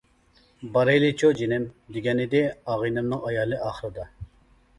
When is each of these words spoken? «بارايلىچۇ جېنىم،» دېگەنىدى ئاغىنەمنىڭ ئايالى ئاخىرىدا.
«بارايلىچۇ 0.77 1.29
جېنىم،» 1.41 1.67
دېگەنىدى 1.99 2.41
ئاغىنەمنىڭ 2.49 3.23
ئايالى 3.29 3.61
ئاخىرىدا. 3.69 4.09